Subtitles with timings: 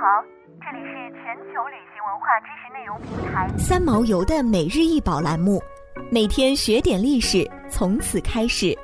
[0.00, 0.22] 好，
[0.60, 5.60] 这里是全球旅行文化知识内容平台三毛游的每日一宝栏目，
[6.08, 8.78] 每天学点历史，从此开始。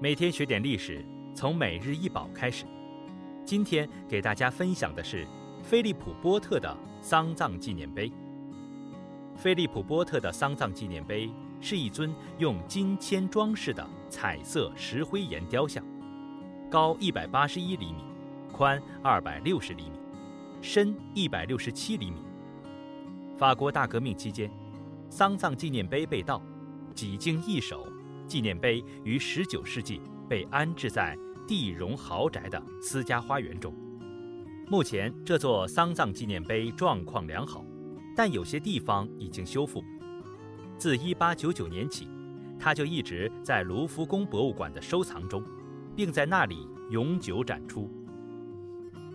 [0.00, 2.64] 每天学点历史，从每日一宝开始。
[3.44, 5.24] 今天给大家分享的是
[5.62, 8.12] 菲利普波特的丧葬纪念碑。
[9.36, 11.30] 菲利普波特的丧葬纪念碑
[11.60, 15.84] 是一尊用金铅装饰的彩色石灰岩雕像，
[16.74, 18.02] 高一百八十一厘米，
[18.50, 19.96] 宽二百六十厘米，
[20.60, 22.16] 深一百六十七厘米。
[23.38, 24.50] 法国大革命期间，
[25.08, 26.42] 丧葬纪念碑被盗，
[26.92, 27.86] 几经易手，
[28.26, 31.16] 纪念碑于十九世纪被安置在。
[31.46, 33.72] 地荣豪宅的私家花园中，
[34.66, 37.64] 目前这座丧葬纪念碑状况良好，
[38.16, 39.84] 但有些地方已经修复。
[40.76, 42.08] 自1899年起，
[42.58, 45.44] 它就一直在卢浮宫博物馆的收藏中，
[45.94, 47.90] 并在那里永久展出。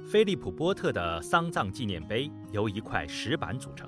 [0.06, 3.88] 菲利普波特的丧葬纪念碑由一块石板组成，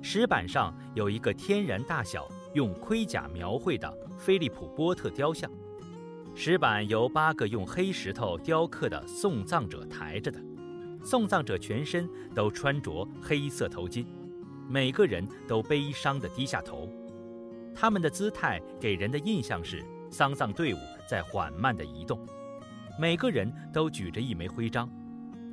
[0.00, 5.50] 石板上有一个天然大小、用盔甲描绘的菲利普波特雕像。
[6.34, 10.40] 石板由八个用黑石头雕刻的送葬者抬着的，
[11.02, 14.06] 送葬者全身都穿着黑色头巾，
[14.68, 16.88] 每个人都悲伤地低下头，
[17.74, 20.78] 他们的姿态给人的印象是丧葬队伍
[21.08, 22.18] 在缓慢地移动，
[22.98, 24.88] 每个人都举着一枚徽章，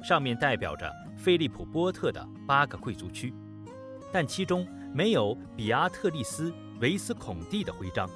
[0.04, 3.34] 上面代表着菲利普波特的八个贵族区，
[4.12, 8.10] 但其中没有比阿特丽斯·维斯孔蒂的徽章。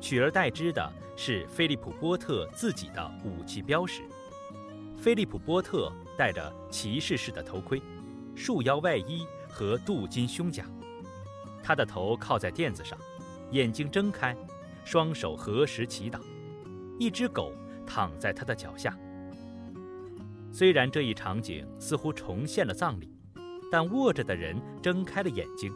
[0.00, 4.02] 取而代之的是菲利普波特自己的武器标识。
[4.96, 7.82] 菲利普波特戴着骑士式的头盔、
[8.34, 10.64] 束腰外衣和镀金胸甲，
[11.62, 12.98] 他的头靠在垫子上，
[13.50, 14.36] 眼睛睁开，
[14.90, 16.18] 双手合十祈祷。
[16.98, 17.52] 一只狗
[17.86, 18.98] 躺在他的脚下。
[20.50, 23.08] 虽然这一场景似乎重现了葬礼，
[23.70, 25.72] 但卧着的人睁开了眼睛，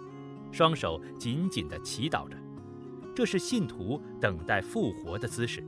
[0.51, 2.37] 双手紧紧地祈祷着。
[3.15, 5.65] 这是信徒等待复活的姿势。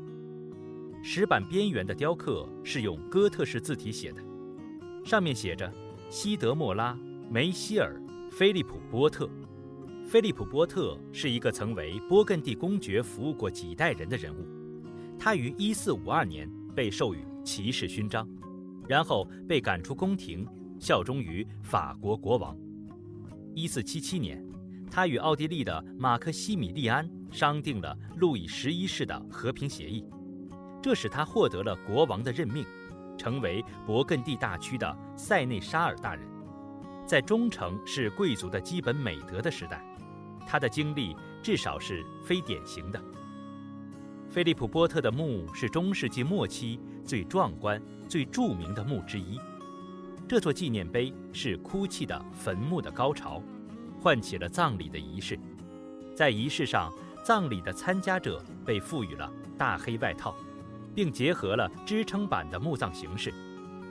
[1.01, 4.21] 石板边缘的雕刻是用哥特式字体写的，
[5.05, 5.73] 上面写着
[6.11, 6.95] “西德莫拉·
[7.31, 7.97] 梅希尔·
[8.33, 9.31] 菲利普波特”。
[10.07, 14.47] 菲利普波特是一个曾为波艮第公爵服务过几代人的人物。
[15.19, 18.29] 他于1452年被授予骑士勋章，
[18.87, 20.47] 然后被赶出宫廷，
[20.79, 22.57] 效忠于法国国王。
[23.57, 24.47] 1477年。
[24.89, 30.07] 他与奥地利的马克西米利安商定了路易十一世的和平协议，
[30.81, 32.65] 这使他获得了国王的任命，
[33.19, 36.36] 成为勃艮第大区的塞内沙尔大人。
[37.07, 39.81] 在忠诚是贵族的基本美德的时代，
[40.47, 43.01] 他的经历至少是非典型的。
[44.29, 49.39] 菲利普波特的墓是中世纪末期最壮观、最著名的墓之一。
[50.29, 53.43] 这座纪念碑是哭泣的坟墓的高潮。
[53.99, 55.37] 唤起了葬礼的仪式，
[56.15, 56.93] 在仪式上，
[57.25, 60.33] 葬礼的参加者被赋予了大黑外套，
[60.95, 63.35] 并结合了支撑板的墓葬形式，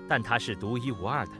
[0.07, 1.31] 但它是独一无二的，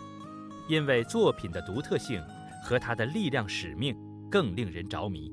[0.68, 2.22] 因为作品的独特性
[2.64, 3.96] 和它的力量使命
[4.30, 5.32] 更令人着迷。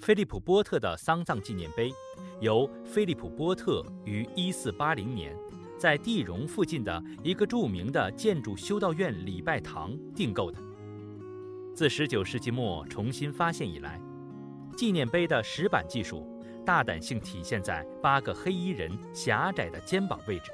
[0.00, 1.92] 菲利普波特的丧葬纪念碑
[2.40, 5.34] 由菲利普波特于1480年
[5.78, 10.58] 在地荣附近的一个著名的建筑修道院礼拜堂订购的。
[11.74, 14.00] 自19世纪末重新发现以来，
[14.76, 20.52] 纪念碑的石板技术大胆性体现在八个黑衣人狭窄的肩膀位置。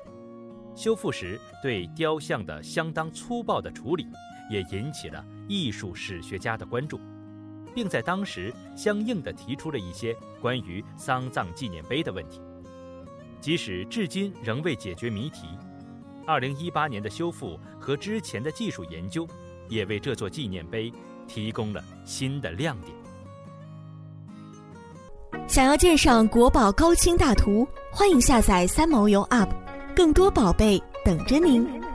[0.75, 4.07] 修复时对雕像的相当粗暴的处理，
[4.51, 6.99] 也引起了艺术史学家的关注，
[7.75, 12.41] 并在当时相应的提出了一些关于丧葬纪念碑的问题。
[13.41, 15.47] 即使至今仍未解决谜题
[16.27, 19.27] ，2018年的修复和之前的技术研究，
[19.69, 20.93] 也为这座纪念碑。
[21.29, 22.93] 提供了新的亮点。
[25.47, 29.49] 想要鉴赏国宝高清大图，欢迎下载三毛游 App，
[30.01, 31.90] 更多宝贝等着您。